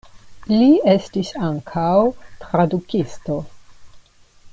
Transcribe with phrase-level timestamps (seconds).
[0.51, 1.91] Li estis ankaŭ
[2.45, 3.37] tradukisto.